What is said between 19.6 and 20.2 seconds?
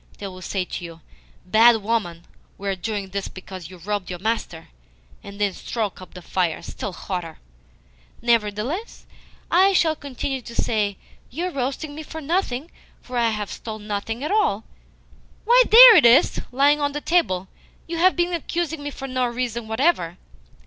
whatever!"